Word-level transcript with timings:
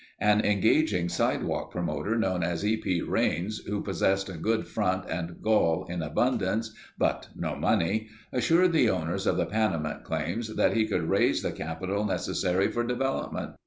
An 0.19 0.41
engaging 0.43 1.09
sidewalk 1.09 1.69
promoter 1.69 2.17
known 2.17 2.41
as 2.41 2.65
E. 2.65 2.75
P. 2.75 3.03
Raines, 3.03 3.59
who 3.67 3.83
possessed 3.83 4.29
a 4.29 4.33
good 4.33 4.65
front 4.65 5.05
and 5.07 5.39
gall 5.43 5.85
in 5.87 6.01
abundance, 6.01 6.73
but 6.97 7.27
no 7.35 7.55
money, 7.55 8.07
assured 8.33 8.71
the 8.73 8.89
owners 8.89 9.27
of 9.27 9.37
the 9.37 9.45
Panamint 9.45 10.03
claims 10.03 10.55
that 10.55 10.73
he 10.75 10.87
could 10.87 11.07
raise 11.07 11.43
the 11.43 11.51
capital 11.51 12.03
necessary 12.03 12.71
for 12.71 12.83
development. 12.83 13.51